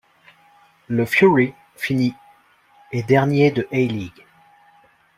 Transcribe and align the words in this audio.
Le 0.87 1.05
Fury 1.05 1.53
finit 1.75 2.15
et 2.91 3.03
dernier 3.03 3.51
de 3.51 3.67
A-League. 3.71 4.25